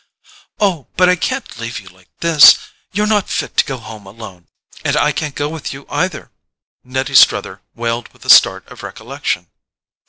"Oh, 0.59 0.87
but 0.97 1.09
I 1.09 1.15
can't 1.15 1.59
leave 1.59 1.79
you 1.79 1.87
like 1.87 2.09
this—you're 2.21 3.05
not 3.05 3.29
fit 3.29 3.55
to 3.57 3.63
go 3.65 3.77
home 3.77 4.07
alone. 4.07 4.47
And 4.83 4.97
I 4.97 5.11
can't 5.11 5.35
go 5.35 5.47
with 5.47 5.73
you 5.73 5.85
either!" 5.91 6.31
Nettie 6.83 7.13
Struther 7.13 7.59
wailed 7.75 8.07
with 8.11 8.25
a 8.25 8.29
start 8.31 8.67
of 8.67 8.81
recollection. 8.81 9.45